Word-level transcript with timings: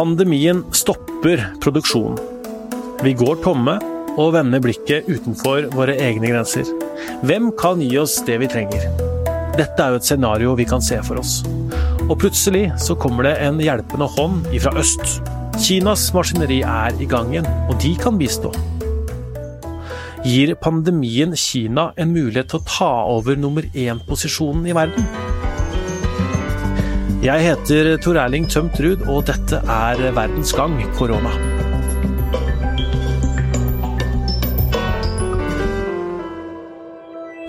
Pandemien 0.00 0.64
stopper 0.72 1.42
produksjonen. 1.60 2.16
Vi 3.04 3.10
går 3.20 3.42
tomme 3.44 3.74
og 4.16 4.30
vender 4.32 4.62
blikket 4.64 5.10
utenfor 5.12 5.66
våre 5.74 5.92
egne 6.00 6.30
grenser. 6.30 6.64
Hvem 7.28 7.50
kan 7.60 7.82
gi 7.84 7.98
oss 8.00 8.14
det 8.24 8.38
vi 8.40 8.48
trenger? 8.48 8.86
Dette 9.58 9.76
er 9.76 9.92
jo 9.92 9.98
et 10.00 10.06
scenario 10.08 10.54
vi 10.56 10.64
kan 10.70 10.80
se 10.80 10.96
for 11.04 11.20
oss. 11.20 11.34
Og 12.06 12.14
plutselig 12.22 12.70
så 12.80 12.96
kommer 12.96 13.28
det 13.28 13.34
en 13.44 13.60
hjelpende 13.60 14.08
hånd 14.14 14.48
ifra 14.56 14.72
øst. 14.80 15.20
Kinas 15.60 16.06
maskineri 16.16 16.62
er 16.64 16.96
i 16.96 17.08
gang 17.10 17.34
igjen, 17.34 17.50
og 17.68 17.76
de 17.84 17.92
kan 18.00 18.16
bistå. 18.16 18.54
Gir 20.24 20.54
pandemien 20.64 21.36
Kina 21.36 21.90
en 22.00 22.16
mulighet 22.16 22.54
til 22.54 22.62
å 22.62 22.70
ta 22.72 22.94
over 23.18 23.36
nummer 23.36 23.68
én-posisjonen 23.76 24.64
i 24.64 24.78
verden? 24.80 25.29
Jeg 27.20 27.42
heter 27.44 27.98
Tor 28.00 28.16
Erling 28.16 28.46
Tømt 28.48 28.78
Ruud, 28.80 29.02
og 29.12 29.26
dette 29.28 29.58
er 29.60 29.98
Verdens 30.16 30.54
gang 30.56 30.78
korona. 30.96 31.28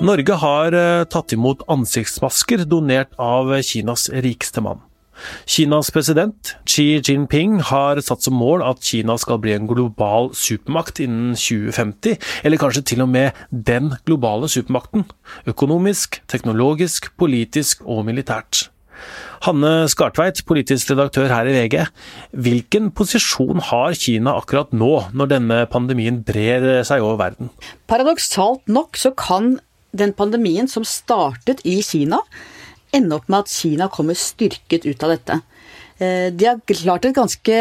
Norge 0.04 0.36
har 0.42 0.76
eh, 0.76 1.06
tatt 1.08 1.32
imot 1.38 1.64
ansiktsmasker 1.72 2.66
donert 2.68 3.16
av 3.16 3.54
Kinas 3.64 4.10
rikeste 4.12 4.60
mann. 4.66 4.84
Kinas 5.48 5.94
president 5.96 6.52
Xi 6.68 7.00
Jinping 7.00 7.62
har 7.70 8.04
satt 8.04 8.28
som 8.28 8.36
mål 8.36 8.66
at 8.68 8.84
Kina 8.84 9.16
skal 9.24 9.40
bli 9.40 9.56
en 9.56 9.72
global 9.72 10.34
supermakt 10.36 11.00
innen 11.00 11.32
2050, 11.40 12.20
eller 12.44 12.60
kanskje 12.60 12.84
til 12.92 13.06
og 13.08 13.14
med 13.16 13.40
den 13.56 13.94
globale 14.04 14.52
supermakten. 14.52 15.08
Økonomisk, 15.48 16.20
teknologisk, 16.28 17.14
politisk 17.16 17.88
og 17.88 18.04
militært. 18.12 18.71
Hanne 19.48 19.88
Skartveit, 19.90 20.44
politisk 20.46 20.94
redaktør 20.94 21.32
her 21.34 21.50
i 21.50 21.56
VG. 21.56 21.78
Hvilken 22.46 22.92
posisjon 22.96 23.64
har 23.72 23.98
Kina 23.98 24.36
akkurat 24.38 24.74
nå, 24.76 24.92
når 25.18 25.34
denne 25.36 25.60
pandemien 25.72 26.22
brer 26.26 26.84
seg 26.88 27.04
over 27.06 27.20
verden? 27.24 27.52
Paradoksalt 27.90 28.68
nok 28.70 29.00
så 29.00 29.14
kan 29.18 29.56
den 29.92 30.14
pandemien 30.16 30.70
som 30.72 30.86
startet 30.88 31.64
i 31.68 31.82
Kina, 31.86 32.22
ende 32.96 33.18
opp 33.18 33.30
med 33.32 33.46
at 33.46 33.54
Kina 33.54 33.88
kommer 33.92 34.18
styrket 34.20 34.86
ut 34.88 35.04
av 35.04 35.16
dette. 35.16 35.40
Eh, 36.02 36.30
de 36.34 36.48
har 36.48 36.62
klart 36.66 37.06
et 37.06 37.16
ganske 37.16 37.58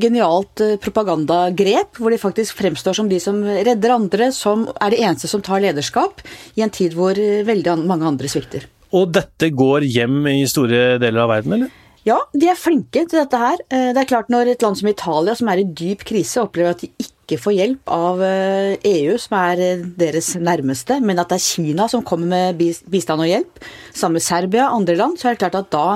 genialt 0.00 0.62
eh, 0.64 0.76
propagandagrep, 0.80 1.98
hvor 2.00 2.14
de 2.14 2.20
faktisk 2.20 2.56
fremstår 2.62 2.96
som 2.96 3.10
de 3.10 3.18
som 3.20 3.42
redder 3.44 3.92
andre, 3.92 4.30
som 4.32 4.64
er 4.80 4.94
de 4.94 5.02
eneste 5.04 5.28
som 5.30 5.44
tar 5.44 5.62
lederskap, 5.64 6.22
i 6.56 6.64
en 6.64 6.72
tid 6.72 6.96
hvor 6.96 7.18
eh, 7.18 7.44
veldig 7.44 7.82
mange 7.84 8.08
andre 8.08 8.30
svikter. 8.30 8.64
Og 8.94 9.08
dette 9.14 9.50
går 9.50 9.88
hjem 9.90 10.20
i 10.30 10.44
store 10.50 11.00
deler 11.02 11.24
av 11.24 11.32
verden, 11.32 11.56
eller? 11.58 11.80
Ja, 12.04 12.18
de 12.36 12.50
er 12.52 12.58
flinke 12.60 13.06
til 13.08 13.16
dette 13.16 13.38
her. 13.40 13.60
Det 13.66 13.96
er 13.96 14.06
klart 14.06 14.28
Når 14.30 14.52
et 14.52 14.62
land 14.62 14.76
som 14.76 14.90
Italia, 14.90 15.34
som 15.34 15.48
er 15.48 15.62
i 15.62 15.66
dyp 15.66 16.04
krise, 16.04 16.42
opplever 16.42 16.74
at 16.74 16.82
de 16.84 16.90
ikke 17.00 17.14
ikke 17.24 17.40
får 17.40 17.56
hjelp 17.56 17.92
av 17.92 18.20
EU, 18.20 18.26
eh, 18.28 19.14
e 19.14 19.20
som 19.20 19.36
er 19.38 19.62
eh, 19.64 19.84
deres 19.98 20.34
nærmeste, 20.36 21.00
men 21.00 21.20
at 21.20 21.32
det 21.32 21.40
er 21.40 21.46
Kina 21.46 21.88
som 21.88 22.04
kommer 22.04 22.28
med 22.28 22.60
bistand 22.90 23.24
og 23.24 23.30
hjelp, 23.30 23.62
sammen 23.92 24.18
med 24.18 24.26
Serbia 24.26 24.68
og 24.68 24.82
andre 24.82 24.98
land, 25.00 25.16
så 25.18 25.30
er 25.30 25.36
det 25.36 25.44
klart 25.44 25.58
at 25.62 25.72
da 25.72 25.86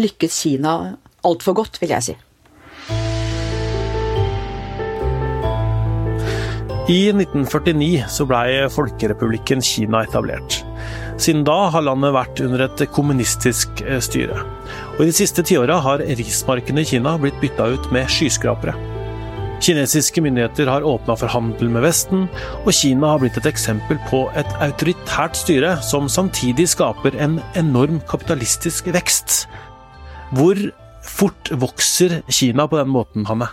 lykkes 0.00 0.40
Kina 0.42 0.78
altfor 1.28 1.58
godt, 1.60 1.80
vil 1.82 1.92
jeg 1.92 2.08
si. 2.08 2.16
I 6.88 7.00
1949 7.12 8.06
så 8.08 8.24
blei 8.24 8.64
Folkerepublikken 8.72 9.60
Kina 9.60 10.06
etablert. 10.08 10.62
Siden 11.18 11.42
da 11.46 11.56
har 11.74 11.82
landet 11.82 12.14
vært 12.14 12.42
under 12.44 12.66
et 12.68 12.84
kommunistisk 12.94 13.82
eh, 13.84 13.98
styre. 14.04 14.38
Og 14.96 15.02
I 15.02 15.08
de 15.10 15.16
siste 15.16 15.42
tiåra 15.46 15.80
har 15.84 16.04
rismarkene 16.04 16.84
i 16.84 16.88
Kina 16.92 17.16
blitt 17.20 17.38
bytta 17.42 17.72
ut 17.74 17.90
med 17.94 18.10
skyskrapere. 18.12 18.76
Kinesiske 19.58 20.22
myndigheter 20.22 20.68
har 20.70 20.86
åpna 20.86 21.16
for 21.18 21.30
handel 21.32 21.70
med 21.74 21.82
Vesten, 21.82 22.28
og 22.62 22.70
Kina 22.74 23.14
har 23.14 23.22
blitt 23.22 23.40
et 23.40 23.48
eksempel 23.50 23.98
på 24.10 24.28
et 24.38 24.50
autoritært 24.62 25.38
styre 25.38 25.72
som 25.82 26.06
samtidig 26.06 26.68
skaper 26.70 27.18
en 27.18 27.40
enorm 27.58 27.98
kapitalistisk 28.10 28.92
vekst. 28.94 29.48
Hvor 30.38 30.60
fort 31.02 31.50
vokser 31.50 32.20
Kina 32.30 32.68
på 32.70 32.78
den 32.78 32.94
måten, 32.94 33.26
Hanne? 33.26 33.50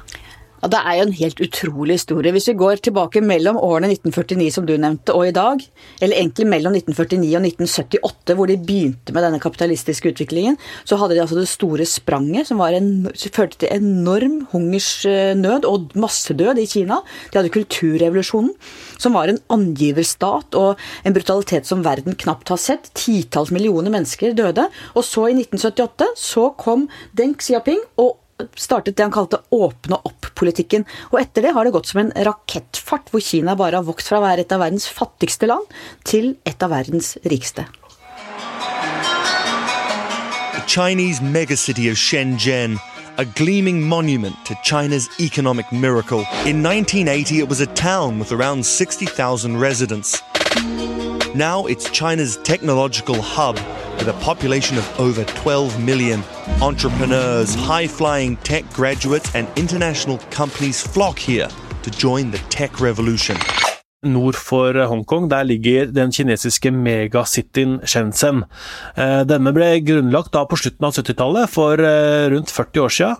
Ja, 0.63 0.69
Det 0.71 0.79
er 0.79 0.95
jo 0.97 1.03
en 1.05 1.17
helt 1.19 1.41
utrolig 1.43 1.95
historie. 1.99 2.31
Hvis 2.31 2.47
vi 2.47 2.55
går 2.57 2.79
tilbake 2.81 3.21
mellom 3.21 3.57
årene 3.59 3.91
1949 3.91 4.51
som 4.55 4.65
du 4.65 4.73
nevnte, 4.77 5.13
og 5.13 5.27
i 5.27 5.35
dag, 5.35 5.59
eller 6.01 6.15
egentlig 6.15 6.47
mellom 6.47 6.73
1949 6.73 7.35
og 7.35 7.43
1978, 7.43 8.35
hvor 8.35 8.47
de 8.47 8.57
begynte 8.57 9.13
med 9.13 9.23
denne 9.27 9.41
kapitalistiske 9.43 10.13
utviklingen, 10.13 10.57
så 10.85 10.97
hadde 10.97 11.15
de 11.15 11.21
altså 11.21 11.37
det 11.37 11.49
store 11.51 11.85
spranget 11.85 12.47
som 12.47 12.63
en, 12.65 13.09
førte 13.35 13.59
til 13.61 13.73
enorm 13.75 14.47
hungersnød 14.53 15.67
og 15.69 15.91
massedød 15.93 16.57
i 16.63 16.65
Kina. 16.65 17.01
De 17.31 17.39
hadde 17.39 17.53
kulturrevolusjonen, 17.53 18.53
som 18.97 19.13
var 19.13 19.29
en 19.29 19.41
angiverstat 19.51 20.55
og 20.55 20.81
en 21.03 21.13
brutalitet 21.13 21.67
som 21.67 21.83
verden 21.85 22.15
knapt 22.15 22.49
har 22.49 22.61
sett. 22.61 22.93
Titalls 22.95 23.51
millioner 23.51 23.91
mennesker 23.91 24.33
døde. 24.33 24.69
Og 24.95 25.03
så, 25.03 25.27
i 25.29 25.37
1978, 25.37 26.13
så 26.15 26.49
kom 26.57 26.87
Deng 27.13 27.35
Xiaoping 27.37 27.83
og 28.01 28.15
startet 28.55 28.97
det 28.97 29.03
han 29.03 29.13
kalte 29.13 29.39
åpne 29.49 29.99
opp-politikken. 30.07 30.85
Og 31.11 31.19
etter 31.21 31.45
det 31.45 31.53
har 31.55 31.65
det 31.65 31.73
gått 31.75 31.89
som 31.91 32.01
en 32.03 32.13
rakettfart, 32.27 33.11
hvor 33.11 33.23
Kina 33.23 33.55
bare 33.55 33.79
har 33.79 33.87
vokst 33.87 34.11
fra 34.11 34.19
å 34.19 34.25
være 34.25 34.45
et 34.45 34.55
av 34.55 34.63
verdens 34.63 34.87
fattigste 34.91 35.49
land 35.49 35.71
til 36.07 36.35
et 36.45 36.63
av 36.63 36.73
verdens 36.75 37.15
rikeste. 37.23 37.67
The 40.55 40.63
Chinese 40.67 41.21
megacity 41.21 41.89
of 41.89 41.97
Shenzhen, 41.97 42.79
a 43.17 43.25
gleaming 43.25 43.81
monument 43.81 44.35
to 44.45 44.55
China's 44.63 45.07
economic 45.19 45.71
miracle. 45.71 46.25
In 46.45 46.63
1980, 46.63 47.39
it 47.39 47.47
was 47.47 47.61
a 47.61 47.67
town 47.67 48.19
with 48.19 48.31
around 48.31 48.65
60,000 48.65 49.57
residents. 49.57 50.21
Now 51.35 51.65
it's 51.65 51.89
China's 51.91 52.37
technological 52.43 53.21
hub 53.21 53.57
with 53.97 54.07
a 54.07 54.13
population 54.21 54.77
of 54.77 54.99
over 54.99 55.23
12 55.23 55.83
million. 55.83 56.23
Entrepreneurs, 56.61 57.55
high 57.55 57.87
flying 57.87 58.37
tech 58.37 58.63
graduates, 58.73 59.33
and 59.35 59.47
international 59.55 60.17
companies 60.29 60.81
flock 60.81 61.17
here 61.19 61.49
to 61.83 61.91
join 61.91 62.31
the 62.31 62.39
tech 62.49 62.79
revolution. 62.79 63.37
Nord 64.05 64.35
for 64.37 64.73
Hongkong 64.73 65.29
der 65.29 65.43
ligger 65.43 65.85
den 65.85 66.11
kinesiske 66.11 66.71
megacityen 66.71 67.79
Shenzhen. 67.85 68.43
Eh, 68.95 69.21
denne 69.27 69.53
ble 69.55 69.79
grunnlagt 69.85 70.33
da 70.35 70.45
på 70.45 70.59
slutten 70.59 70.85
av 70.85 70.93
70-tallet, 70.97 71.49
for 71.49 71.81
eh, 71.81 72.29
rundt 72.33 72.53
40 72.53 72.85
år 72.85 72.95
siden. 72.99 73.15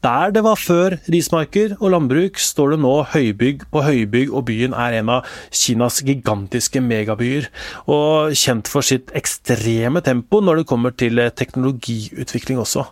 Der 0.00 0.30
det 0.32 0.40
var 0.46 0.56
før 0.56 0.94
rismarker 1.12 1.74
og 1.76 1.90
landbruk, 1.92 2.38
står 2.40 2.72
det 2.72 2.78
nå 2.80 2.92
høybygg 3.12 3.66
på 3.68 3.82
høybygg, 3.84 4.32
og 4.32 4.46
byen 4.48 4.72
er 4.72 4.96
en 4.96 5.12
av 5.12 5.28
Kinas 5.52 6.00
gigantiske 6.06 6.80
megabyer. 6.80 7.50
Og 7.84 8.32
kjent 8.32 8.70
for 8.72 8.86
sitt 8.86 9.12
ekstreme 9.12 10.00
tempo 10.00 10.40
når 10.40 10.62
det 10.62 10.66
kommer 10.72 10.96
til 10.96 11.20
teknologiutvikling 11.36 12.62
også. 12.64 12.86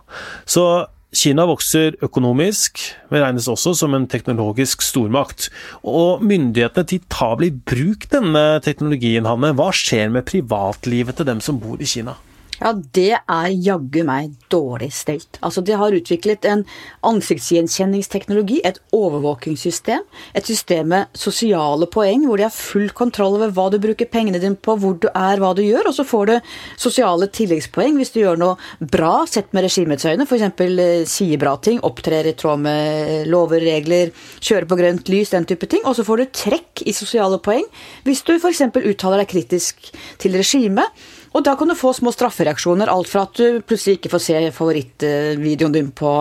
Så 0.45 0.67
Kina 1.09 1.47
vokser 1.49 1.95
økonomisk, 2.05 2.77
men 3.09 3.23
regnes 3.23 3.49
også 3.49 3.73
som 3.73 3.97
en 3.97 4.05
teknologisk 4.05 4.85
stormakt. 4.85 5.49
Og 5.81 6.21
myndighetene 6.21 6.85
de 6.93 7.01
tar 7.09 7.39
vel 7.39 7.49
i 7.49 7.55
bruk 7.73 8.05
denne 8.13 8.61
teknologien, 8.61 9.25
Hanne. 9.25 9.55
Hva 9.57 9.71
skjer 9.73 10.13
med 10.13 10.29
privatlivet 10.29 11.17
til 11.17 11.33
dem 11.33 11.41
som 11.41 11.57
bor 11.57 11.81
i 11.81 11.89
Kina? 11.89 12.19
Ja, 12.59 12.73
det 12.75 13.13
er 13.15 13.49
jaggu 13.55 14.01
meg 14.07 14.33
dårlig 14.51 14.89
stelt. 14.95 15.39
Altså, 15.45 15.61
de 15.63 15.77
har 15.79 15.95
utviklet 15.95 16.43
en 16.49 16.65
ansiktsgjenkjenningsteknologi, 17.07 18.59
et 18.67 18.81
overvåkingssystem, 18.95 20.03
et 20.35 20.49
system 20.49 20.91
med 20.91 21.17
sosiale 21.17 21.87
poeng, 21.91 22.25
hvor 22.27 22.39
de 22.39 22.47
har 22.47 22.53
full 22.55 22.89
kontroll 22.95 23.37
over 23.37 23.53
hva 23.55 23.69
du 23.71 23.79
bruker 23.81 24.09
pengene 24.11 24.41
dine 24.41 24.59
på, 24.59 24.75
hvor 24.79 24.97
du 24.99 25.07
er, 25.13 25.39
hva 25.39 25.53
du 25.55 25.63
gjør, 25.63 25.87
og 25.91 25.95
så 25.95 26.05
får 26.07 26.31
du 26.31 26.35
sosiale 26.79 27.29
tilleggspoeng 27.39 27.99
hvis 27.99 28.11
du 28.15 28.21
gjør 28.21 28.39
noe 28.41 28.89
bra 28.91 29.23
sett 29.29 29.53
med 29.55 29.67
regimets 29.67 30.07
øyne, 30.09 30.27
f.eks. 30.27 30.47
Eh, 30.59 31.05
sier 31.09 31.39
bra 31.41 31.55
ting, 31.63 31.79
opptrer 31.87 32.27
i 32.27 32.35
tråd 32.39 32.63
med 32.65 33.29
lover, 33.31 33.63
regler, 33.63 34.11
kjører 34.39 34.67
på 34.69 34.79
grønt 34.79 35.13
lys, 35.13 35.31
den 35.35 35.47
type 35.47 35.69
ting, 35.71 35.85
og 35.87 35.95
så 35.95 36.05
får 36.07 36.23
du 36.23 36.35
trekk 36.43 36.83
i 36.89 36.95
sosiale 36.95 37.39
poeng 37.43 37.63
hvis 38.03 38.25
du 38.27 38.35
f.eks. 38.35 38.65
uttaler 38.75 39.23
deg 39.23 39.31
kritisk 39.31 39.91
til 40.19 40.35
regimet 40.39 41.07
og 41.29 41.43
da 41.45 41.53
kan 41.57 41.69
du 41.69 41.75
få 41.77 41.91
små 41.93 42.11
straffereaksjoner. 42.13 42.89
Alt 42.89 43.09
fra 43.11 43.25
at 43.27 43.37
du 43.37 43.59
plutselig 43.65 43.99
ikke 43.99 44.11
får 44.13 44.23
se 44.25 44.39
favorittvideoen 44.55 45.75
din 45.75 45.91
på, 45.95 46.13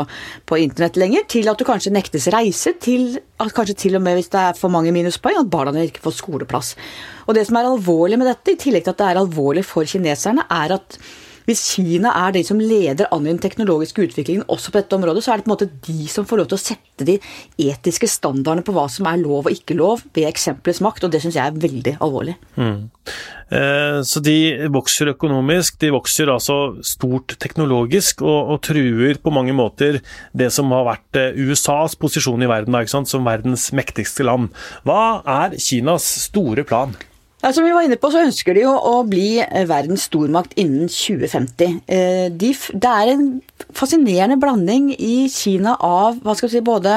på 0.49 0.59
internett 0.61 0.99
lenger, 1.01 1.25
til 1.33 1.49
at 1.49 1.61
du 1.61 1.65
kanskje 1.69 1.95
nektes 1.95 2.29
reise, 2.35 2.75
til 2.83 3.15
at 3.41 3.55
kanskje 3.57 3.79
til 3.87 3.97
og 3.97 4.05
med 4.05 4.19
hvis 4.19 4.29
det 4.35 4.43
er 4.43 4.59
for 4.59 4.73
mange 4.73 4.93
minuspoeng, 4.95 5.41
at 5.41 5.53
barna 5.53 5.73
dine 5.73 5.89
ikke 5.89 6.05
får 6.05 6.19
skoleplass. 6.19 6.75
Og 7.27 7.39
det 7.39 7.47
som 7.49 7.57
er 7.57 7.71
alvorlig 7.71 8.21
med 8.21 8.29
dette, 8.29 8.53
i 8.53 8.61
tillegg 8.61 8.85
til 8.85 8.97
at 8.97 9.01
det 9.01 9.09
er 9.09 9.23
alvorlig 9.23 9.65
for 9.69 9.89
kineserne, 9.89 10.45
er 10.45 10.77
at 10.77 11.01
Hvis 11.49 11.63
Kina 11.73 12.13
er 12.27 12.35
de 12.37 12.43
som 12.45 12.61
leder 12.61 13.09
an 13.15 13.25
i 13.25 13.31
den 13.31 13.41
teknologiske 13.41 14.05
utviklingen 14.05 14.45
også 14.53 14.73
på 14.73 14.83
dette 14.83 14.97
området, 14.99 15.23
så 15.25 15.33
er 15.33 15.41
det 15.41 15.47
på 15.47 15.49
en 15.49 15.55
måte 15.55 15.71
de 15.87 16.09
som 16.13 16.27
får 16.29 16.43
lov 16.43 16.51
til 16.51 16.59
å 16.59 16.61
sette 16.61 17.07
de 17.09 17.17
etiske 17.65 18.11
standardene 18.11 18.67
på 18.67 18.75
hva 18.77 18.85
som 18.93 19.09
er 19.09 19.23
lov 19.23 19.49
og 19.49 19.55
ikke 19.55 19.79
lov, 19.79 20.05
ved 20.13 20.29
eksempelets 20.29 20.83
makt, 20.85 21.07
og 21.07 21.15
det 21.15 21.23
syns 21.25 21.39
jeg 21.39 21.49
er 21.49 21.61
veldig 21.65 21.97
alvorlig. 22.05 22.37
Mm. 22.61 22.91
Eh, 23.49 23.99
så 24.05 24.21
de 24.21 24.37
vokser 24.75 25.15
økonomisk, 25.15 25.79
de 25.81 25.93
vokser 25.95 26.29
altså 26.35 26.59
stort 26.85 27.39
teknologisk, 27.41 28.21
og, 28.27 28.53
og, 28.53 28.61
truer 28.69 29.17
på 29.23 29.33
mange 29.33 29.57
måter 29.57 30.03
det 30.37 30.53
som 30.53 30.69
har 30.77 30.85
vært 30.91 31.21
eh, 31.21 31.45
USAs 31.49 31.97
posisjon 31.97 32.45
i 32.45 32.51
verden, 32.51 32.77
som 33.09 33.25
verdens 33.25 33.71
mektigste 33.73 34.29
land. 34.29 34.53
Hva 34.85 35.23
er 35.25 35.57
Kinas 35.57 36.05
store 36.29 36.69
plan? 36.69 36.93
Ja, 37.39 37.53
som 37.55 37.63
vi 37.63 37.71
var 37.71 37.87
inne 37.87 37.97
på, 38.01 38.09
så 38.11 38.25
ønsker 38.27 38.57
de 38.57 38.65
jo 38.65 38.73
å 38.75 39.05
bli 39.07 39.39
eh, 39.45 39.67
verdens 39.71 40.09
stormakt 40.09 40.57
innen 40.59 40.89
2050. 40.91 41.77
Eh, 41.87 42.25
de, 42.35 42.49
det 42.51 42.95
er 43.03 43.13
en 43.13 43.29
fascinerende 43.79 44.41
blanding 44.43 44.89
i 44.97 45.29
Kina 45.31 45.77
av 45.79 46.19
hva 46.25 46.35
skal 46.35 46.51
vi 46.51 46.57
si, 46.57 46.65
både 46.67 46.97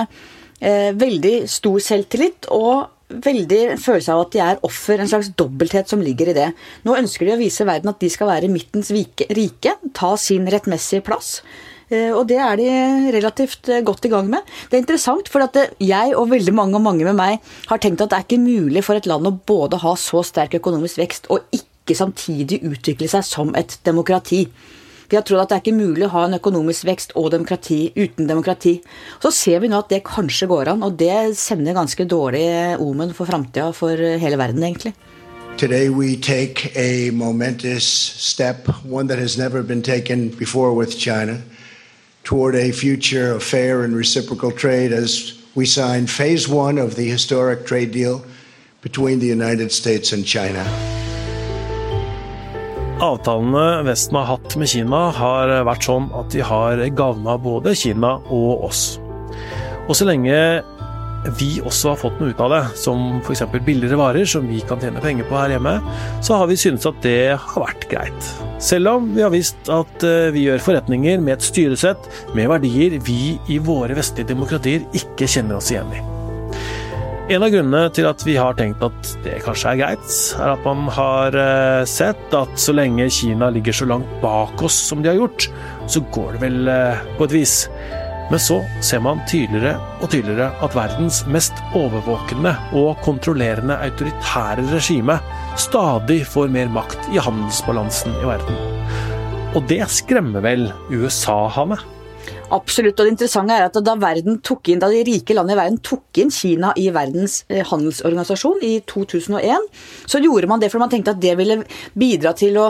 eh, 0.58 0.90
veldig 0.98 1.36
stor 1.46 1.78
selvtillit 1.86 2.50
og 2.58 2.90
veldig 3.22 3.78
følelse 3.84 4.16
av 4.16 4.24
at 4.24 4.34
de 4.34 4.42
er 4.48 4.66
offer, 4.66 4.98
en 4.98 5.12
slags 5.12 5.30
dobbelthet 5.38 5.94
som 5.94 6.02
ligger 6.02 6.32
i 6.32 6.38
det. 6.40 6.50
Nå 6.88 6.98
ønsker 6.98 7.28
de 7.28 7.36
å 7.36 7.42
vise 7.42 7.68
verden 7.68 7.92
at 7.94 8.02
de 8.02 8.10
skal 8.10 8.32
være 8.32 8.50
midtens 8.50 8.90
rike, 8.90 9.76
ta 9.94 10.16
sin 10.18 10.50
rettmessige 10.50 11.06
plass. 11.06 11.42
Eh, 11.92 12.12
og 12.16 12.24
det 12.30 12.40
er 12.40 12.60
de 12.60 12.68
relativt 13.18 13.70
eh, 13.70 13.84
godt 13.84 14.08
i 14.08 14.12
gang 14.14 14.30
med. 14.32 14.48
Det 14.70 14.78
er 14.78 14.84
interessant, 14.86 15.28
for 15.32 15.44
at 15.44 15.58
eh, 15.60 15.74
jeg 15.84 16.16
og 16.16 16.30
veldig 16.32 16.54
mange 16.56 16.80
og 16.80 16.86
mange 16.86 17.08
med 17.08 17.18
meg 17.20 17.42
har 17.68 17.82
tenkt 17.84 18.04
at 18.04 18.14
det 18.14 18.20
er 18.20 18.28
ikke 18.28 18.44
mulig 18.44 18.86
for 18.88 18.96
et 18.96 19.10
land 19.10 19.28
å 19.28 19.36
både 19.36 19.82
ha 19.84 19.96
så 20.00 20.24
sterk 20.24 20.56
økonomisk 20.62 21.02
vekst 21.02 21.28
og 21.34 21.44
ikke 21.52 21.98
samtidig 21.98 22.62
utvikle 22.64 23.12
seg 23.12 23.28
som 23.28 23.52
et 23.60 23.76
demokrati. 23.84 24.46
Vi 25.12 25.18
har 25.20 25.26
trodd 25.28 25.44
at 25.44 25.52
det 25.52 25.58
er 25.58 25.64
ikke 25.66 25.82
mulig 25.82 26.06
å 26.08 26.14
ha 26.14 26.24
en 26.30 26.38
økonomisk 26.38 26.88
vekst 26.88 27.12
og 27.20 27.34
demokrati 27.34 27.82
uten 27.98 28.30
demokrati. 28.30 28.78
Så 29.20 29.34
ser 29.36 29.60
vi 29.60 29.68
nå 29.68 29.82
at 29.84 29.92
det 29.92 30.06
kanskje 30.08 30.48
går 30.48 30.72
an, 30.72 30.86
og 30.88 30.96
det 31.02 31.36
sender 31.36 31.76
ganske 31.76 32.08
dårlig 32.08 32.46
omen 32.80 33.12
for 33.18 33.28
framtida 33.28 33.74
for 33.76 34.00
hele 34.00 34.40
verden, 34.40 34.64
egentlig. 34.64 34.96
Today 35.58 35.90
we 35.90 36.16
take 36.16 36.72
a 36.78 37.12
momentous 37.12 37.84
step, 37.84 38.70
one 38.88 39.08
that 39.08 39.20
has 39.20 39.38
never 39.38 39.62
been 39.62 39.82
taken 39.82 40.30
before 40.30 40.74
with 40.74 40.98
China. 40.98 41.42
Toward 42.24 42.56
a 42.56 42.72
future 42.72 43.32
of 43.36 43.44
fair 43.44 43.84
and 43.84 43.96
reciprocal 43.96 44.52
trade 44.52 44.94
as 44.94 45.34
we 45.56 45.66
sign 45.66 46.08
phase 46.08 46.48
one 46.48 46.78
of 46.78 46.96
the 46.96 47.10
historic 47.10 47.66
trade 47.66 47.92
deal 47.92 48.24
between 48.82 49.20
the 49.20 49.28
United 49.28 49.72
States 49.72 50.14
and 50.14 50.26
China. 50.26 50.66
Avtalene 53.02 53.84
Vesten 53.84 54.16
har 54.16 54.26
hatt 54.26 54.56
med 54.62 54.70
Kina, 54.70 55.10
har 55.18 55.50
vært 55.66 55.88
sånn 55.90 56.12
at 56.14 56.30
de 56.34 56.44
har 56.46 56.82
gagna 56.94 57.38
både 57.42 57.74
Kina 57.76 58.20
og 58.30 58.68
oss. 58.68 59.00
Og 59.90 59.98
så 59.98 60.06
lenge 60.06 60.62
vi 61.38 61.50
også 61.62 61.94
har 61.94 62.00
fått 62.02 62.22
noe 62.22 62.34
ut 62.34 62.42
av 62.42 62.54
det, 62.54 62.62
som 62.82 63.20
f.eks. 63.22 63.44
billigere 63.66 64.00
varer 64.00 64.28
som 64.30 64.48
vi 64.50 64.62
kan 64.68 64.82
tjene 64.82 65.04
penger 65.04 65.28
på 65.30 65.38
her 65.38 65.56
hjemme, 65.56 65.76
så 66.26 66.40
har 66.42 66.50
vi 66.50 66.60
syntes 66.60 66.88
at 66.90 67.02
det 67.06 67.36
har 67.38 67.66
vært 67.66 67.86
greit. 67.92 68.32
Selv 68.62 68.96
om 68.96 69.12
vi 69.16 69.26
har 69.26 69.34
visst 69.34 69.70
at 69.74 70.06
eh, 70.08 70.32
vi 70.34 70.48
gjør 70.48 70.64
forretninger 70.66 71.22
med 71.22 71.38
et 71.38 71.46
styresett 71.46 72.10
med 72.38 72.50
verdier 72.52 72.98
vi 73.06 73.36
i 73.52 73.62
våre 73.62 73.98
vestlige 73.98 74.34
demokratier 74.34 74.86
ikke 74.98 75.30
kjenner 75.30 75.62
oss 75.62 75.72
igjen 75.74 75.94
i. 75.94 76.02
En 77.32 77.46
av 77.46 77.52
grunnene 77.54 77.88
til 77.96 78.08
at 78.10 78.24
vi 78.28 78.34
har 78.36 78.58
tenkt 78.58 78.82
at 78.84 79.12
det 79.24 79.38
kanskje 79.46 79.72
er 79.72 79.78
greit, 79.80 80.16
er 80.36 80.50
at 80.52 80.66
man 80.66 80.90
har 80.92 81.38
eh, 81.38 81.84
sett 81.88 82.34
at 82.36 82.58
så 82.60 82.74
lenge 82.76 83.08
Kina 83.14 83.48
ligger 83.54 83.78
så 83.78 83.88
langt 83.88 84.10
bak 84.24 84.60
oss 84.66 84.76
som 84.90 85.04
de 85.04 85.14
har 85.14 85.20
gjort, 85.22 85.48
så 85.88 86.04
går 86.12 86.36
det 86.36 86.42
vel 86.44 86.72
eh, 86.74 87.06
på 87.16 87.30
et 87.30 87.36
vis. 87.38 87.56
Men 88.32 88.40
så 88.40 88.62
ser 88.80 89.02
man 89.04 89.20
tydeligere 89.28 89.76
og 90.00 90.12
tydeligere 90.14 90.54
at 90.64 90.76
verdens 90.76 91.22
mest 91.28 91.58
overvåkende 91.76 92.54
og 92.80 93.02
kontrollerende 93.04 93.76
autoritære 93.84 94.64
regime 94.72 95.18
stadig 95.60 96.22
får 96.32 96.54
mer 96.54 96.72
makt 96.72 97.10
i 97.12 97.20
handelsbalansen 97.20 98.16
i 98.16 98.30
verden. 98.30 98.62
Og 99.52 99.66
det 99.68 99.84
skremmer 99.92 100.44
vel 100.46 100.70
USA, 100.94 101.42
Hanne? 101.52 101.82
Absolutt. 102.52 103.00
Og 103.00 103.08
det 103.08 103.14
interessante 103.14 103.56
er 103.56 103.68
at 103.70 103.78
da, 103.80 103.96
tok 104.44 104.72
inn, 104.72 104.82
da 104.82 104.90
de 104.92 105.04
rike 105.08 105.36
landene 105.36 105.56
i 105.56 105.60
verden 105.62 105.80
tok 105.86 106.20
inn 106.20 106.32
Kina 106.34 106.74
i 106.76 106.90
Verdens 106.92 107.42
eh, 107.48 107.64
handelsorganisasjon 107.68 108.64
i 108.68 108.74
2001, 108.90 109.70
så 110.10 110.20
gjorde 110.20 110.50
man 110.52 110.60
det 110.60 110.72
fordi 110.72 110.84
man 110.84 110.92
tenkte 110.92 111.16
at 111.16 111.22
det 111.24 111.38
ville 111.40 111.62
bidra 111.98 112.34
til 112.38 112.60
å, 112.60 112.68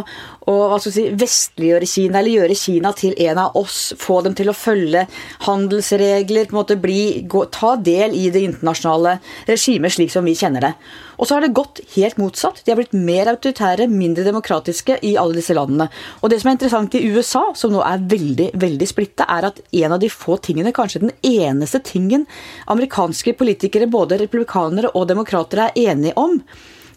å 0.52 0.80
si, 0.84 1.08
vestliggjøre 1.18 1.90
Kina, 1.90 2.20
eller 2.22 2.38
gjøre 2.38 2.60
Kina 2.62 2.94
til 2.98 3.18
en 3.26 3.42
av 3.42 3.58
oss. 3.58 3.80
Få 3.98 4.22
dem 4.26 4.38
til 4.38 4.52
å 4.52 4.58
følge 4.58 5.08
handelsregler, 5.48 6.50
på 6.50 6.56
en 6.56 6.62
måte 6.62 6.78
bli, 6.82 7.26
gå, 7.30 7.48
ta 7.54 7.74
del 7.82 8.14
i 8.18 8.28
det 8.34 8.46
internasjonale 8.52 9.18
regimet 9.50 9.98
slik 9.98 10.14
som 10.14 10.28
vi 10.30 10.38
kjenner 10.38 10.70
det. 10.70 10.76
Og 11.22 11.30
så 11.30 11.36
har 11.38 11.46
det 11.46 11.54
gått 11.54 11.80
helt 11.94 12.18
motsatt. 12.18 12.64
De 12.66 12.74
har 12.74 12.80
blitt 12.80 12.96
mer 12.98 13.30
autoritære, 13.30 13.86
mindre 13.92 14.26
demokratiske 14.26 14.98
i 15.06 15.14
alle 15.22 15.38
disse 15.38 15.54
landene. 15.54 15.86
Og 16.22 16.32
det 16.34 16.40
som 16.42 16.50
er 16.50 16.58
interessant 16.58 16.98
i 16.98 17.04
USA, 17.14 17.44
som 17.58 17.74
nå 17.76 17.84
er 17.86 18.02
veldig, 18.10 18.48
veldig 18.58 18.88
splitta, 18.90 19.28
er 19.30 19.52
at 19.52 19.62
en 19.84 19.94
av 19.94 20.02
de 20.02 20.10
få 20.10 20.40
tingene, 20.42 20.74
kanskje 20.74 21.04
den 21.06 21.14
eneste 21.22 21.84
tingen 21.86 22.26
amerikanske 22.74 23.36
politikere, 23.38 23.90
både 23.92 24.18
republikanere 24.24 24.90
og 24.98 25.06
demokrater, 25.14 25.68
er 25.68 25.92
enige 25.94 26.18
om, 26.18 26.40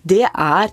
det 0.08 0.24
er 0.24 0.72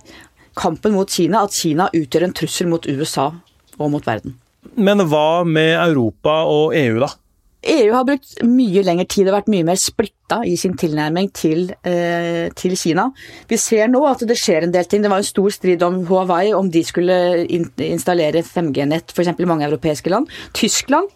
kampen 0.56 0.96
mot 0.96 1.12
Kina. 1.12 1.44
At 1.44 1.56
Kina 1.56 1.90
utgjør 1.92 2.30
en 2.30 2.38
trussel 2.40 2.72
mot 2.72 2.88
USA 2.88 3.34
og 3.78 3.92
mot 3.92 4.08
verden. 4.08 4.38
Men 4.80 5.04
hva 5.12 5.44
med 5.44 5.74
Europa 5.76 6.44
og 6.48 6.78
EU, 6.78 7.02
da? 7.04 7.12
EU 7.62 7.92
har 7.94 8.06
brukt 8.08 8.40
mye 8.48 8.82
lengre 8.82 9.06
tid 9.06 9.28
og 9.30 9.36
vært 9.36 9.50
mye 9.54 9.66
mer 9.68 9.78
splitta 9.78 10.40
i 10.50 10.56
sin 10.58 10.74
tilnærming 10.80 11.30
til, 11.38 11.70
eh, 11.86 12.50
til, 12.58 12.76
Kina. 12.76 13.12
Vi 13.48 13.58
ser 13.58 13.88
nå 13.88 14.02
at 14.10 14.26
det 14.26 14.38
skjer 14.38 14.64
en 14.64 14.72
del 14.74 14.86
ting. 14.86 15.04
Det 15.04 15.12
var 15.12 15.22
en 15.22 15.24
stor 15.24 15.50
strid 15.50 15.84
om 15.84 16.06
Huawei, 16.06 16.54
om 16.58 16.72
de 16.72 16.84
skulle 16.84 17.46
installere 17.78 18.42
5G-nett 18.42 19.14
f.eks. 19.14 19.38
i 19.38 19.46
mange 19.46 19.68
europeiske 19.68 20.10
land. 20.10 20.28
Tyskland 20.54 21.10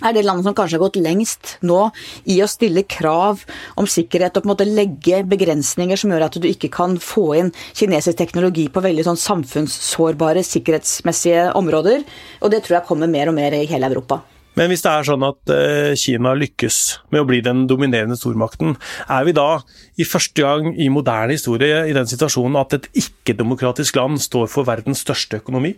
er 0.00 0.14
det 0.14 0.24
landet 0.24 0.46
som 0.46 0.54
kanskje 0.54 0.78
har 0.78 0.84
gått 0.86 1.00
lengst 1.02 1.56
nå 1.66 1.90
i 2.30 2.38
å 2.40 2.48
stille 2.48 2.84
krav 2.86 3.42
om 3.76 3.84
sikkerhet 3.84 4.36
og 4.38 4.44
på 4.44 4.48
en 4.48 4.52
måte 4.54 4.68
legge 4.68 5.24
begrensninger 5.26 5.98
som 5.98 6.14
gjør 6.14 6.28
at 6.28 6.38
du 6.38 6.46
ikke 6.48 6.70
kan 6.70 6.96
få 7.02 7.26
inn 7.40 7.52
kinesisk 7.74 8.16
teknologi 8.16 8.68
på 8.70 8.84
veldig 8.84 9.04
sånn 9.04 9.20
samfunnssårbare 9.20 10.46
sikkerhetsmessige 10.46 11.50
områder. 11.58 12.06
Og 12.40 12.54
det 12.54 12.64
tror 12.64 12.78
jeg 12.78 12.88
kommer 12.88 13.10
mer 13.10 13.28
og 13.28 13.34
mer 13.34 13.58
i 13.58 13.66
hele 13.66 13.90
Europa. 13.90 14.22
Men 14.58 14.72
hvis 14.72 14.82
det 14.82 14.90
er 14.90 15.06
sånn 15.06 15.22
at 15.22 15.52
eh, 15.54 15.92
Kina 15.98 16.34
lykkes 16.34 16.78
med 17.14 17.22
å 17.22 17.26
bli 17.28 17.38
den 17.46 17.66
dominerende 17.70 18.18
stormakten, 18.18 18.74
er 19.06 19.26
vi 19.28 19.34
da 19.36 19.60
i 19.94 20.06
første 20.08 20.42
gang 20.42 20.72
i 20.74 20.88
moderne 20.90 21.36
historie 21.36 21.84
i 21.86 21.94
den 21.94 22.08
situasjonen 22.10 22.58
at 22.58 22.74
et 22.74 22.88
ikke-demokratisk 22.98 24.00
land 24.00 24.18
står 24.22 24.50
for 24.50 24.66
verdens 24.66 25.04
største 25.06 25.38
økonomi? 25.38 25.76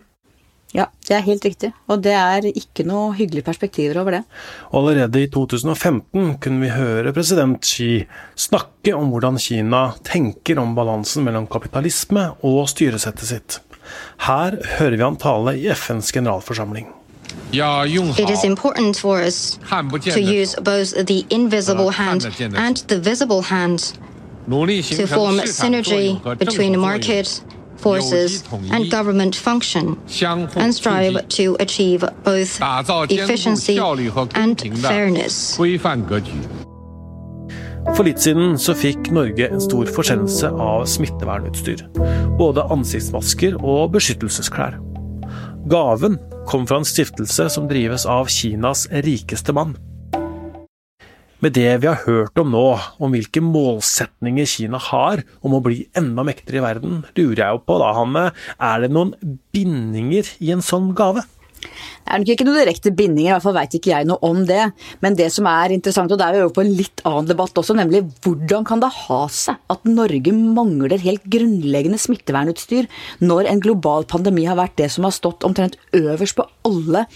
Ja, 0.73 0.87
det 1.09 1.17
er 1.17 1.25
helt 1.27 1.45
riktig. 1.45 1.73
Og 1.91 2.03
det 2.05 2.15
er 2.15 2.47
ikke 2.47 2.85
noe 2.87 3.11
hyggelige 3.19 3.49
perspektiver 3.49 3.99
over 4.01 4.15
det. 4.15 4.21
Allerede 4.79 5.25
i 5.25 5.31
2015 5.33 6.37
kunne 6.41 6.63
vi 6.63 6.71
høre 6.71 7.13
president 7.17 7.67
Xi 7.67 8.05
snakke 8.39 8.95
om 8.97 9.11
hvordan 9.11 9.41
Kina 9.43 9.89
tenker 10.07 10.63
om 10.63 10.77
balansen 10.79 11.27
mellom 11.27 11.51
kapitalisme 11.51 12.29
og 12.47 12.63
styresettet 12.71 13.33
sitt. 13.33 13.59
Her 14.31 14.61
hører 14.79 14.97
vi 14.97 15.05
han 15.05 15.19
tale 15.19 15.59
i 15.59 15.67
FNs 15.75 16.15
generalforsamling. 16.15 16.87
It 17.53 18.31
is 18.31 18.45
important 18.45 18.97
for 18.97 19.21
us 19.21 19.59
to 20.15 20.21
use 20.21 20.55
both 20.55 20.95
the 21.07 21.27
invisible 21.31 21.91
hand 21.91 22.25
and 22.55 22.77
the 22.89 23.01
visible 23.01 23.43
hand 23.43 23.79
to 24.49 25.07
form 25.07 25.37
synergy 25.41 26.39
between 26.39 26.79
market 26.79 27.43
forces 27.77 28.45
and 28.71 28.91
government 28.91 29.35
function 29.35 29.99
and 30.57 30.75
strive 30.75 31.29
to 31.29 31.57
achieve 31.59 32.05
both 32.25 32.61
efficiency 33.11 33.79
and 34.35 34.61
fairness. 34.79 35.57
For 37.97 38.05
litt 38.05 38.21
siden 38.21 38.59
så 38.61 38.75
fikk 38.77 39.09
Norge 39.17 39.47
en 39.49 39.61
stor 39.65 39.89
forsendelse 39.89 40.51
av 40.53 40.85
smittevernutstyr. 40.87 41.81
Både 42.39 42.63
ansiktsmasker 42.77 43.57
og 43.65 43.95
beskyttelsesklær. 43.97 44.77
Gaven 45.69 46.17
kom 46.49 46.63
fra 46.65 46.79
en 46.81 46.87
stiftelse 46.89 47.51
som 47.53 47.67
drives 47.69 48.07
av 48.09 48.31
Kinas 48.33 48.87
rikeste 49.05 49.53
mann. 49.53 49.75
Med 51.41 51.53
det 51.57 51.69
vi 51.83 51.89
har 51.89 52.01
hørt 52.07 52.39
om 52.41 52.51
nå, 52.53 52.65
om 53.01 53.13
hvilke 53.13 53.43
målsetninger 53.45 54.49
Kina 54.49 54.81
har 54.91 55.23
om 55.45 55.57
å 55.57 55.61
bli 55.65 55.83
enda 55.97 56.25
mektigere 56.25 56.61
i 56.61 56.65
verden, 56.65 57.03
lurer 57.17 57.45
jeg 57.45 57.57
jo 57.59 57.63
på 57.65 57.77
da, 57.81 57.93
Hanne, 57.97 58.25
er 58.57 58.83
det 58.85 58.91
noen 58.93 59.13
bindinger 59.53 60.29
i 60.41 60.53
en 60.57 60.65
sånn 60.65 60.95
gave? 60.97 61.25
Det 61.91 62.15
er 62.15 62.23
nok 62.23 62.33
ikke 62.35 62.47
noen 62.47 62.61
direkte 62.61 62.93
bindinger, 62.97 63.31
i 63.31 63.35
hvert 63.35 63.47
fall 63.47 63.57
veit 63.57 63.77
ikke 63.77 63.93
jeg 63.93 64.09
noe 64.09 64.19
om 64.27 64.43
det. 64.49 64.63
Men 65.05 65.19
det 65.19 65.29
som 65.35 65.49
er 65.51 65.75
interessant, 65.75 66.13
og 66.13 66.21
det 66.21 66.27
er 66.27 66.37
vi 66.37 66.43
over 66.45 66.55
på 66.57 66.65
en 66.65 66.73
litt 66.79 67.05
annen 67.09 67.29
debatt 67.31 67.61
også, 67.61 67.77
nemlig 67.79 68.03
hvordan 68.25 68.67
kan 68.69 68.83
det 68.83 68.93
ha 68.97 69.21
seg 69.33 69.61
at 69.73 69.87
Norge 69.89 70.35
mangler 70.35 71.03
helt 71.03 71.27
grunnleggende 71.31 72.01
smittevernutstyr 72.01 72.89
når 73.25 73.51
en 73.51 73.63
global 73.63 74.07
pandemi 74.11 74.47
har 74.49 74.59
vært 74.59 74.79
det 74.81 74.91
som 74.95 75.07
har 75.07 75.15
stått 75.15 75.47
omtrent 75.47 75.79
øverst 75.97 76.39
på 76.39 76.47
alle 76.67 77.07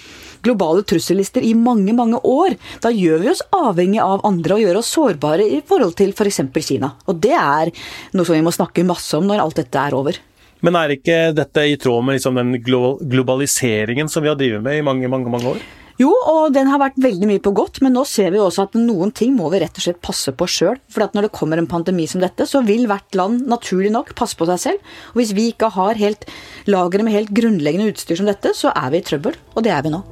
globale 0.45 0.85
trussellister 0.87 1.45
i 1.45 1.55
mange, 1.57 1.95
mange 1.97 2.21
år. 2.21 2.59
Da 2.85 2.93
gjør 2.93 3.23
vi 3.23 3.33
oss 3.33 3.43
avhengig 3.55 4.03
av 4.05 4.25
andre 4.29 4.59
og 4.59 4.65
gjør 4.65 4.81
oss 4.81 4.93
sårbare 4.95 5.47
i 5.57 5.63
forhold 5.67 5.97
til 6.01 6.13
f.eks. 6.15 6.43
For 6.55 6.65
Kina. 6.65 6.93
Og 7.09 7.19
det 7.25 7.35
er 7.35 7.73
noe 8.15 8.27
som 8.27 8.37
vi 8.37 8.45
må 8.45 8.53
snakke 8.55 8.87
masse 8.87 9.17
om 9.17 9.27
når 9.29 9.43
alt 9.43 9.61
dette 9.63 9.81
er 9.81 9.97
over. 9.97 10.21
Men 10.63 10.77
er 10.79 10.95
ikke 10.95 11.17
dette 11.37 11.65
i 11.67 11.79
tråd 11.81 12.05
med 12.05 12.19
liksom 12.19 12.39
den 12.39 12.55
globaliseringen 12.63 14.09
som 14.09 14.25
vi 14.25 14.31
har 14.31 14.39
drevet 14.39 14.63
med 14.65 14.79
i 14.79 14.85
mange, 14.87 15.11
mange, 15.11 15.33
mange 15.33 15.57
år? 15.57 15.65
Jo, 16.01 16.11
og 16.11 16.51
den 16.57 16.67
har 16.67 16.81
vært 16.83 16.97
veldig 16.99 17.29
mye 17.31 17.43
på 17.43 17.53
godt, 17.55 17.79
men 17.85 17.95
nå 17.95 18.03
ser 18.09 18.33
vi 18.35 18.41
også 18.43 18.65
at 18.67 18.75
noen 18.75 19.13
ting 19.15 19.37
må 19.37 19.47
vi 19.53 19.61
rett 19.63 19.77
og 19.79 19.85
slett 19.85 20.01
passe 20.03 20.33
på 20.35 20.49
sjøl. 20.51 20.81
For 20.91 21.07
når 21.07 21.29
det 21.29 21.37
kommer 21.37 21.61
en 21.61 21.71
pandemi 21.71 22.09
som 22.11 22.23
dette, 22.25 22.49
så 22.51 22.65
vil 22.67 22.89
hvert 22.91 23.15
land 23.15 23.47
naturlig 23.51 23.93
nok 23.95 24.11
passe 24.19 24.35
på 24.39 24.49
seg 24.51 24.63
selv. 24.65 24.93
Og 25.15 25.23
hvis 25.23 25.35
vi 25.39 25.47
ikke 25.53 25.71
har 25.77 26.01
helt 26.01 26.27
lagre 26.67 27.07
med 27.07 27.15
helt 27.15 27.31
grunnleggende 27.37 27.93
utstyr 27.95 28.19
som 28.19 28.31
dette, 28.31 28.57
så 28.59 28.75
er 28.75 28.91
vi 28.91 29.05
i 29.05 29.07
trøbbel. 29.07 29.39
Og 29.55 29.67
det 29.67 29.75
er 29.75 29.87
vi 29.87 29.95
nå. 29.95 30.03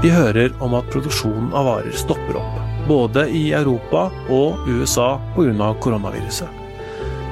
Vi 0.00 0.12
hører 0.12 0.56
om 0.64 0.76
at 0.78 0.88
produksjonen 0.92 1.52
av 1.56 1.68
varer 1.68 1.96
stopper 1.96 2.40
opp, 2.40 2.60
både 2.88 3.28
i 3.28 3.50
Europa 3.56 4.08
og 4.32 4.68
USA 4.70 5.16
pga. 5.36 5.74
koronaviruset. 5.82 6.65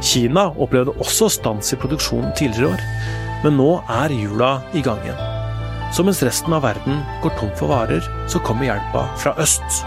Kina 0.02 0.48
opplevde 0.58 0.94
også 1.02 1.28
stans 1.32 1.72
i 1.74 1.78
produksjonen 1.80 2.32
tidligere 2.38 2.74
år, 2.74 2.84
men 3.44 3.58
nå 3.60 3.70
er 4.02 4.14
jula 4.14 4.56
i 4.74 4.82
gang 4.84 5.02
igjen. 5.04 5.20
Så 5.94 6.02
mens 6.02 6.22
resten 6.26 6.54
av 6.56 6.64
verden 6.64 7.02
går 7.22 7.36
tom 7.38 7.52
for 7.58 7.70
varer, 7.70 8.02
så 8.30 8.40
kommer 8.42 8.66
hjelpa 8.66 9.04
fra 9.20 9.34
øst. 9.42 9.84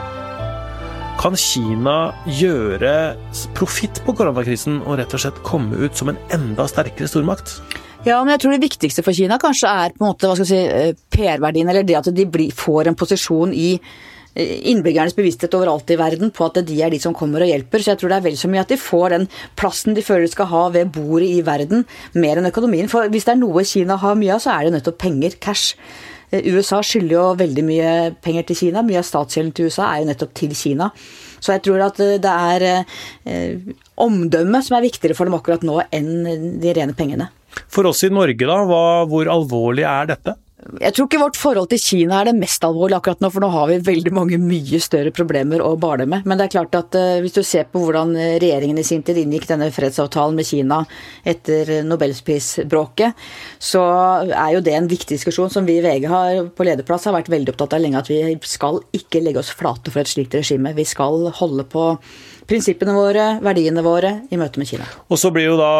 Kan 1.18 1.36
Kina 1.36 2.14
gjøre 2.30 3.18
profitt 3.58 4.00
på 4.06 4.14
koronakrisen 4.16 4.84
og 4.86 5.00
rett 5.02 5.16
og 5.18 5.24
slett 5.24 5.42
komme 5.44 5.76
ut 5.82 5.98
som 5.98 6.14
en 6.14 6.20
enda 6.32 6.68
sterkere 6.70 7.10
stormakt? 7.10 7.58
Ja, 8.06 8.22
men 8.22 8.36
jeg 8.36 8.44
tror 8.44 8.54
det 8.54 8.64
viktigste 8.64 9.04
for 9.04 9.18
Kina 9.18 9.40
kanskje 9.42 9.72
er 9.72 9.96
på 9.96 10.04
en 10.04 10.12
måte, 10.12 10.30
hva 10.30 10.38
skal 10.38 10.48
si, 10.48 10.60
eh, 10.62 10.94
PR-verdien, 11.12 11.68
eller 11.68 11.84
det 11.84 11.98
at 11.98 12.12
de 12.14 12.26
blir, 12.30 12.54
får 12.56 12.88
en 12.88 12.96
posisjon 12.96 13.52
i 13.52 13.80
innbyggernes 14.38 15.16
bevissthet 15.18 15.56
overalt 15.58 15.90
i 15.92 15.98
verden 16.00 16.32
på 16.36 16.46
at 16.48 16.60
de 16.68 16.82
er 16.84 16.94
de 16.94 17.00
som 17.02 17.16
kommer 17.18 17.44
og 17.44 17.50
hjelper. 17.50 17.82
Så 17.82 17.94
jeg 17.94 18.02
tror 18.02 18.14
det 18.14 18.20
er 18.20 18.28
vel 18.28 18.38
så 18.40 18.50
mye 18.52 18.66
at 18.66 18.74
de 18.74 18.80
får 18.82 19.16
den 19.16 19.30
plassen 19.60 19.98
de 19.98 20.04
føler 20.06 20.28
de 20.28 20.34
skal 20.34 20.52
ha 20.52 20.68
ved 20.76 20.92
bordet 20.96 21.30
i 21.32 21.42
verden, 21.46 21.88
mer 22.18 22.40
enn 22.40 22.50
økonomien. 22.50 22.92
For 22.92 23.10
hvis 23.14 23.28
det 23.28 23.36
er 23.36 23.42
noe 23.42 23.66
Kina 23.68 23.98
har 24.02 24.20
mye 24.20 24.36
av, 24.36 24.44
så 24.44 24.54
er 24.54 24.68
det 24.68 24.78
nettopp 24.78 25.02
penger, 25.02 25.40
cash. 25.42 25.76
Eh, 26.32 26.44
USA 26.54 26.82
skylder 26.84 27.16
jo 27.16 27.26
veldig 27.40 27.66
mye 27.66 27.92
penger 28.24 28.50
til 28.50 28.62
Kina. 28.62 28.86
Mye 28.86 29.02
av 29.02 29.08
statsgjelden 29.08 29.54
til 29.56 29.72
USA 29.72 29.90
er 29.92 30.04
jo 30.04 30.12
nettopp 30.12 30.34
til 30.38 30.56
Kina. 30.58 30.92
Så 31.40 31.54
jeg 31.56 31.66
tror 31.68 31.86
at 31.88 32.02
eh, 32.04 32.18
det 32.22 32.34
er 32.54 32.68
eh, 32.70 33.76
omdømmet 34.04 34.68
som 34.68 34.78
er 34.78 34.88
viktigere 34.88 35.18
for 35.18 35.30
dem 35.30 35.38
akkurat 35.38 35.66
nå 35.68 35.82
enn 35.90 36.60
de 36.62 36.76
rene 36.78 36.98
pengene. 36.98 37.32
For 37.74 37.90
oss 37.90 38.04
i 38.06 38.12
Norge, 38.14 38.46
da, 38.46 38.60
hvor 39.10 39.32
alvorlig 39.34 39.88
er 39.88 40.12
dette? 40.12 40.36
Jeg 40.58 40.96
tror 40.98 41.06
ikke 41.06 41.20
vårt 41.22 41.38
forhold 41.38 41.68
til 41.70 41.80
Kina 41.80 42.18
er 42.18 42.32
det 42.32 42.40
mest 42.40 42.64
alvorlige 42.66 42.98
akkurat 42.98 43.20
nå, 43.22 43.30
for 43.30 43.44
nå 43.44 43.50
har 43.54 43.68
vi 43.70 43.76
veldig 43.86 44.14
mange 44.18 44.40
mye 44.42 44.80
større 44.82 45.12
problemer 45.14 45.62
å 45.62 45.76
bale 45.78 46.08
med. 46.10 46.26
Men 46.26 46.40
det 46.40 46.48
er 46.48 46.54
klart 46.56 46.78
at 46.80 46.98
uh, 46.98 47.20
hvis 47.22 47.36
du 47.36 47.44
ser 47.46 47.68
på 47.70 47.84
hvordan 47.84 48.16
regjeringen 48.42 48.82
i 48.82 48.86
sin 48.88 49.04
tid 49.06 49.20
inngikk 49.22 49.46
denne 49.52 49.70
fredsavtalen 49.74 50.34
med 50.40 50.50
Kina 50.50 50.80
etter 51.30 51.70
nobelprisbråket, 51.86 53.28
så 53.62 53.84
er 54.26 54.56
jo 54.56 54.64
det 54.66 54.74
en 54.80 54.90
viktig 54.90 55.20
diskusjon 55.20 55.54
som 55.54 55.68
vi 55.68 55.78
i 55.78 55.84
VG 55.86 56.10
har 56.10 56.50
på 56.58 56.66
lederplass 56.66 57.06
har 57.06 57.16
vært 57.20 57.30
veldig 57.36 57.54
opptatt 57.54 57.78
av 57.78 57.84
lenge, 57.86 58.02
at 58.02 58.10
vi 58.10 58.34
skal 58.50 58.82
ikke 58.98 59.22
legge 59.22 59.44
oss 59.44 59.54
flate 59.54 59.94
for 59.94 60.02
et 60.02 60.10
slikt 60.10 60.40
regime. 60.40 60.74
Vi 60.74 60.88
skal 60.90 61.30
holde 61.38 61.68
på 61.70 61.92
prinsippene 62.48 62.96
våre, 62.96 63.26
verdiene 63.44 63.84
våre, 63.86 64.14
i 64.32 64.40
møte 64.40 64.62
med 64.62 64.70
Kina. 64.70 64.88
Og 65.12 65.20
Så 65.20 65.32
blir 65.36 65.50
jo 65.50 65.58
da 65.60 65.72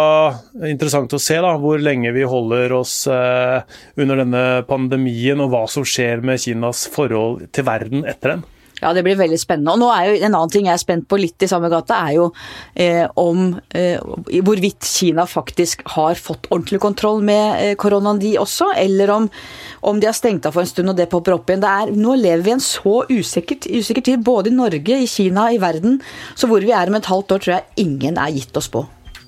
interessant 0.68 1.14
å 1.16 1.22
se 1.22 1.40
da, 1.44 1.56
hvor 1.62 1.80
lenge 1.82 2.12
vi 2.16 2.28
holder 2.28 2.76
oss 2.78 3.00
eh, 3.12 3.64
under 4.00 4.24
denne 4.24 4.44
pandemien, 4.68 5.40
og 5.44 5.54
hva 5.54 5.64
som 5.72 5.88
skjer 5.88 6.24
med 6.26 6.42
Kinas 6.44 6.86
forhold 6.92 7.48
til 7.56 7.68
verden 7.68 8.06
etter 8.08 8.36
den. 8.36 8.46
Ja, 8.82 8.92
det 8.94 9.04
blir 9.06 9.18
veldig 9.18 9.40
spennende. 9.42 9.74
Og 9.74 9.82
nå 9.82 9.90
er 9.94 10.10
jo 10.10 10.18
En 10.28 10.36
annen 10.36 10.52
ting 10.54 10.68
jeg 10.68 10.76
er 10.76 10.82
spent 10.82 11.08
på 11.10 11.18
litt 11.20 11.42
i 11.44 11.50
samme 11.50 11.70
gata, 11.72 11.98
er 12.08 12.18
jo 12.18 12.28
eh, 12.76 13.06
om 13.18 13.56
eh, 13.74 14.02
hvorvidt 14.46 14.86
Kina 14.86 15.26
faktisk 15.30 15.84
har 15.96 16.20
fått 16.20 16.50
ordentlig 16.52 16.82
kontroll 16.84 17.24
med 17.26 17.62
eh, 17.64 17.76
koronaen, 17.80 18.22
de 18.22 18.36
også. 18.42 18.72
Eller 18.78 19.14
om, 19.14 19.30
om, 19.82 20.02
de 20.02 20.10
har 20.10 20.18
stengt 20.18 20.46
av 20.46 20.56
for 20.56 20.66
en 20.66 20.70
stund 20.70 20.94
og 20.94 21.00
det 21.00 21.10
popper 21.12 21.38
opp 21.38 21.50
igjen. 21.50 21.66
Er, 21.66 21.94
nå 21.96 22.18
lever 22.20 22.46
vi 22.46 22.54
i 22.54 22.58
en 22.58 22.64
så 22.64 23.00
usikker, 23.10 23.66
usikker, 23.66 24.06
tid, 24.12 24.26
både 24.26 24.52
i 24.52 24.58
Norge, 24.58 25.02
i 25.02 25.10
Kina, 25.10 25.50
i 25.54 25.62
verden. 25.62 26.02
Så 26.36 26.50
hvor 26.52 26.62
vi 26.66 26.76
er 26.76 26.92
om 26.92 27.00
et 27.00 27.10
halvt 27.10 27.38
år, 27.38 27.44
tror 27.44 27.58
jeg 27.58 27.88
ingen 27.88 28.22
er 28.22 28.36
gitt 28.36 28.58
oss 28.60 28.70
på. 28.74 28.86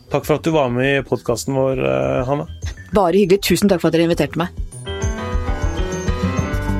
Takk 0.10 0.26
for 0.26 0.40
at 0.40 0.46
du 0.46 0.54
var 0.54 0.72
med 0.74 0.90
i 0.90 1.06
podkasten 1.06 1.58
vår, 1.58 1.86
eh, 1.86 2.26
Hanne. 2.30 2.50
Bare 2.94 3.18
hyggelig. 3.18 3.44
Tusen 3.50 3.70
takk 3.70 3.82
for 3.82 3.90
at 3.90 3.98
dere 3.98 4.10
inviterte 4.10 4.42
meg. 4.42 4.59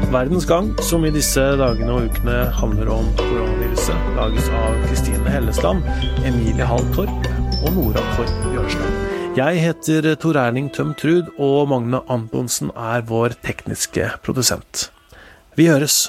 Verdens 0.10 0.46
gang, 0.50 0.72
som 0.82 1.04
i 1.06 1.12
disse 1.14 1.42
dagene 1.60 1.94
og 1.94 2.08
ukene 2.10 2.38
handler 2.58 2.90
om 2.90 3.06
koronaviruset, 3.20 4.08
lages 4.18 4.48
av 4.58 4.80
Kristine 4.88 5.30
Hellesland, 5.30 5.86
Emilie 6.26 6.66
Hall 6.66 6.82
Torp 6.96 7.30
og 7.60 7.70
Nora 7.76 8.02
Torp 8.16 8.32
Bjørnstad. 8.48 8.98
Jeg 9.38 9.62
heter 9.62 10.10
Tor 10.18 10.42
Erling 10.42 10.72
Tøm 10.74 10.96
Trud, 10.98 11.30
og 11.38 11.70
Magne 11.70 12.02
Antonsen 12.10 12.74
er 12.74 13.06
vår 13.06 13.38
tekniske 13.46 14.10
produsent. 14.26 14.88
Vi 15.54 15.70
høres! 15.70 16.08